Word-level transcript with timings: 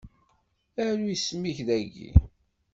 Aru 0.85 1.05
isem-ik 1.15 1.57
dagi. 1.67 2.11